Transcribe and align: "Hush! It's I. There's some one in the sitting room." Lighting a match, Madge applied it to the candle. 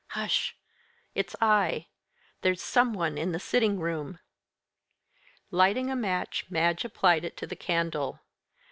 "Hush! 0.17 0.57
It's 1.13 1.35
I. 1.39 1.85
There's 2.41 2.63
some 2.63 2.91
one 2.95 3.19
in 3.19 3.33
the 3.33 3.39
sitting 3.39 3.79
room." 3.79 4.17
Lighting 5.51 5.91
a 5.91 5.95
match, 5.95 6.45
Madge 6.49 6.83
applied 6.83 7.23
it 7.23 7.37
to 7.37 7.45
the 7.45 7.55
candle. 7.55 8.19